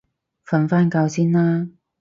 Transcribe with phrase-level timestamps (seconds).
[0.47, 1.67] 瞓返覺先啦